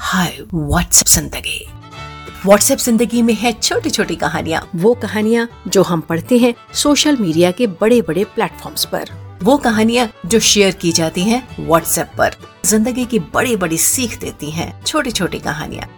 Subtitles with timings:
[0.00, 1.64] हाय WhatsApp ज़िंदगी।
[2.44, 7.50] WhatsApp ज़िंदगी में है छोटी छोटी कहानियाँ। वो कहानियाँ जो हम पढ़ते हैं सोशल मीडिया
[7.50, 9.10] के बड़े बड़े प्लेटफॉर्म्स पर।
[9.42, 14.50] वो कहानियाँ जो शेयर की जाती हैं व्हाट्सएप पर। ज़िंदगी की बड़ी बड़ी सीख देती
[14.50, 15.88] हैं छोटी छोटी कहानियाँ।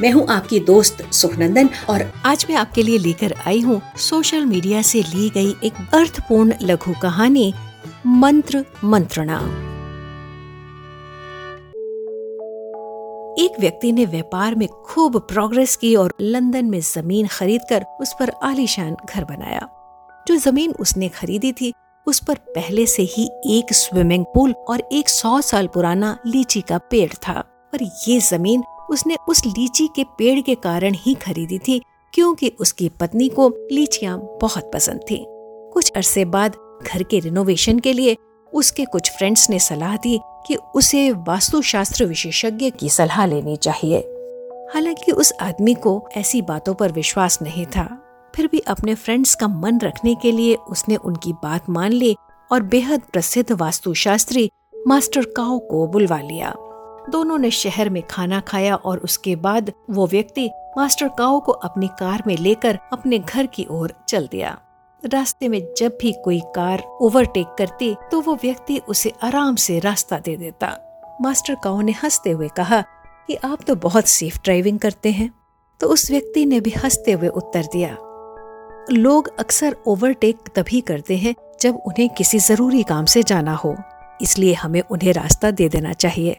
[0.00, 4.82] मैं हूँ आपकी दोस्त सुखनंदन और आज मैं आपके लिए लेकर आई हूँ सोशल मीडिया
[4.82, 7.52] से ली गई एक अर्थपूर्ण लघु कहानी,
[8.06, 9.69] मंत्र मंत्रणा।
[13.50, 18.30] एक व्यक्ति ने व्यापार में खूब प्रोग्रेस की और लंदन में ज़मीन खरीदकर उस पर
[18.42, 19.68] आलीशान घर बनाया।
[20.28, 21.72] जो ज़मीन उसने खरीदी थी,
[22.06, 26.78] उस पर पहले से ही एक स्विमिंग पूल और एक सौ साल पुराना लीची का
[26.78, 27.38] पेड़ था।
[27.74, 31.80] और ये ज़मीन उसने उस लीची के पेड़ के कारण ही खरीदी थी,
[32.14, 35.24] क्योंकि उसकी पत्नी को लीचियाँ बहुत पसंद थी।
[35.72, 38.16] कुछ अरसे बाद घर के रिनोवेशन के लिए
[38.54, 43.98] उसके कुछ फ्रेंड्स ने सलाह दी कि उसे वास्तुशास्त्र विशेषज्ञ की सलाह लेनी चाहिए।
[44.74, 48.02] हालाँकि उस आदमी को ऐसी बातों पर विश्वास नहीं था।
[48.34, 52.16] फिर भी अपने फ्रेंड्स का मन रखने के लिए उसने उनकी बात मान ली
[52.52, 54.50] और बेहद प्रसिद्ध वास्तुशास्त्री
[54.86, 56.54] मास्टर काओ को बुलवा लिया।
[57.10, 61.88] दोनों ने शहर में खाना खाया और उसके बाद वो व्यक्ति मास्टर काओ को अपनी
[61.88, 64.58] कार में लेकर अपने घर की ओर चल दिया।
[65.04, 70.18] रास्ते में जब भी कोई कार ओवरटेक करती तो वो व्यक्ति उसे आराम से रास्ता
[70.18, 70.68] दे देता।
[71.20, 72.80] मास्टर काओ ने हँसते हुए कहा
[73.28, 75.30] कि आप तो बहुत सेफ़ ड्राइविंग करते हैं।
[75.80, 77.96] तो उस व्यक्ति ने भी हँसते हुए उत्तर दिया।
[78.90, 83.74] लोग अक्सर ओवरटेक तभी करते हैं जब उन्हें किसी ज़रूरी काम से जाना हो,
[84.22, 86.32] इसलिए हमें उन्हें रास्ता दे देना चाहिए।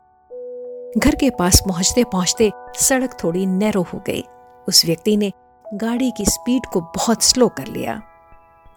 [0.98, 4.24] घर के पास पहुँचते पहुँचते सड़क थोड़ी नैरो हो गई।
[4.68, 5.32] उस व्यक्ति ने
[5.66, 8.02] गाड़ी की स्पीड को बहुत स्लो कर लिया।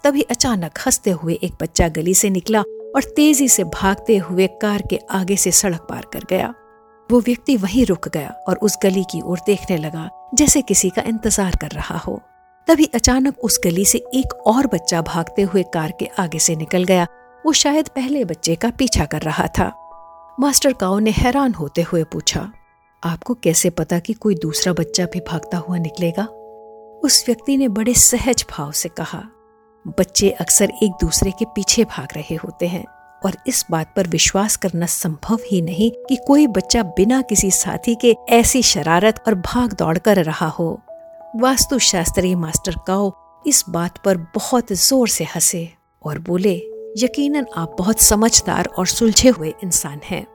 [0.04, 2.60] तभी अचानक हँसते हुए एक बच्चा गली से निकला
[2.96, 6.52] और तेज़ी से भागते हुए कार के आगे से सड़क पार कर गया।
[7.10, 11.02] वो व्यक्ति वहीं रुक गया और उस गली की ओर देखने लगा, जैसे किसी का
[11.02, 12.20] इंतज़ार कर रहा हो।
[12.68, 16.84] तभी अचानक उस गली से एक और बच्चा भागते हुए कार के आगे से निकल
[16.84, 17.06] गया।
[17.44, 19.72] वो शायद पहले बच्चे का पीछा कर रहा था।
[20.40, 22.50] मास्टर काओ ने हैरान होते हुए पूछा,
[23.02, 26.24] आपको कैसे पता कि कोई दूसरा बच्चा भी भागता हुआ निकलेगा?
[27.04, 29.22] उस व्यक्ति ने बड़े सहज भाव से कहा
[29.88, 32.84] बच्चे अक्सर एक दूसरे के पीछे भाग रहे होते हैं
[33.24, 37.94] और इस बात पर विश्वास करना संभव ही नहीं कि कोई बच्चा बिना किसी साथी
[37.94, 40.80] के ऐसी शरारत और भाग दौड़ कर रहा हो।
[41.36, 43.12] वास्तुशास्त्री मास्टर काओ
[43.46, 45.68] इस बात पर बहुत ज़ोर से हंसे
[46.04, 46.56] और बोले,
[46.98, 50.26] यकीनन आप बहुत समझदार और सुलझे हुए इंसान हैं।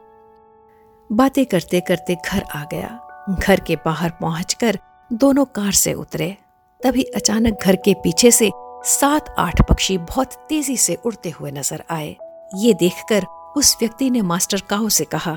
[1.10, 3.00] बातें करते करते घर आ गया।
[3.40, 4.80] घर के बाहर पहुंचकर
[5.12, 6.36] दोनों कार से उतरे।
[6.82, 11.84] तभी अचानक घर के पीछे से सात आठ पक्षी बहुत तेज़ी से उड़ते हुए नज़र
[11.92, 12.16] आए।
[12.54, 13.26] ये देखकर
[13.58, 15.36] उस व्यक्ति ने मास्टर काओ से कहा,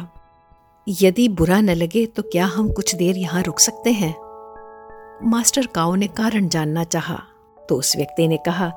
[0.86, 4.14] यदि बुरा न लगे तो क्या हम कुछ देर यहाँ रुक सकते हैं?
[5.22, 7.18] मास्टर काओ ने कारण जानना चाहा
[7.58, 8.70] तो उस व्यक्ति ने कहा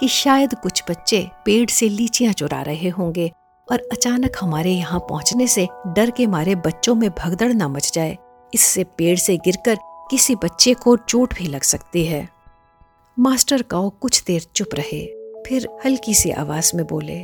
[0.00, 3.30] कि शायद कुछ बच्चे पेड़ से लीचियाँ चुरा रहे होंगे
[3.68, 8.16] और अचानक हमारे यहाँ पहुँचने से डर के मारे बच्चों में भगदड़ न मच जाए।
[8.52, 9.78] इससे पेड़ से गिरकर
[10.10, 12.28] किसी बच्चे को चोट भी लग सकती है।
[13.20, 15.06] मास्टर काओ कुछ देर चुप रहे,
[15.46, 17.18] फिर हल्की सी आवाज़ में बोले,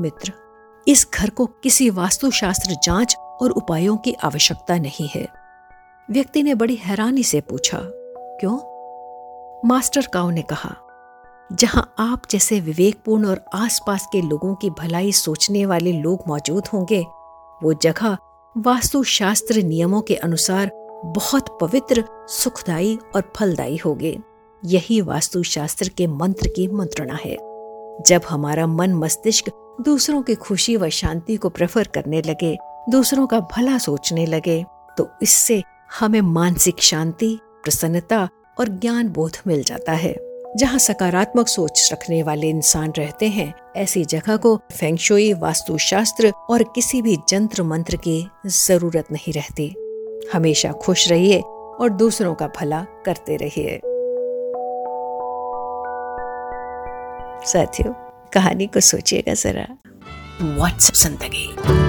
[0.00, 0.32] मित्र,
[0.88, 5.26] इस घर को किसी वास्तुशास्त्र जाँच और उपायों की आवश्यकता नहीं है।
[6.10, 7.78] व्यक्ति ने बड़ी हैरानी से पूछा,
[8.40, 8.56] क्यों?
[9.68, 10.76] मास्टर काओ ने कहा,
[11.52, 17.04] जहाँ आप जैसे विवेकपूर्ण और आसपास के लोगों की भलाई सोचने वाले लोग मौजूद होंगे,
[17.62, 18.16] वो जगह
[18.58, 20.70] वास्तुशास्त्र नियमों के अनुसार
[21.04, 24.18] बहुत पवित्र सुखदायी और फलदायी होगी।
[24.64, 27.36] यही वास्तुशास्त्र के मंत्र की मंत्रणा है।
[28.06, 29.50] जब हमारा मन मस्तिष्क
[29.80, 32.56] दूसरों की खुशी व शांति को प्रेफर करने लगे,
[32.88, 34.64] दूसरों का भला सोचने लगे
[34.98, 35.62] तो इससे
[36.00, 38.28] हमें मानसिक शांति, प्रसन्नता
[38.60, 40.14] और ज्ञान बोध मिल जाता है।
[40.56, 47.02] जहाँ सकारात्मक सोच रखने वाले इंसान रहते हैं, ऐसी जगह को फेंगशोई वास्तुशास्त्र और किसी
[47.02, 49.74] भी जंत्र मंत्र की ज़रूरत नहीं रहती।
[50.32, 53.80] हमेशा खुश रहिए और दूसरों का भला करते रहिए।
[57.46, 57.92] साथियों
[58.32, 59.66] कहानी को सोचिएगा जरा।
[60.42, 61.79] व्हाट्सएप ज़िंदगी?